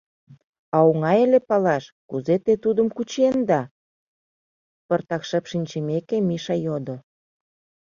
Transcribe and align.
А 0.75 0.77
оҥай 0.89 1.19
ыле 1.25 1.39
палаш— 1.49 1.83
кузе 2.09 2.35
те 2.45 2.53
тудым 2.63 2.87
кученда?— 2.95 3.61
пыртак 4.87 5.23
шып 5.29 5.45
шинчымеке, 5.51 6.17
Миша 6.29 6.55
йодо. 6.65 6.95